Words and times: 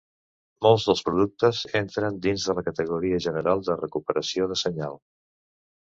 Molts 0.65 0.85
dels 0.87 1.03
productes 1.09 1.59
entren 1.81 2.17
dins 2.25 2.47
de 2.49 2.57
la 2.61 2.65
categoria 2.71 3.23
general 3.29 3.65
de 3.71 3.79
"recuperació 3.87 4.53
de 4.55 4.63
senyal". 4.67 5.03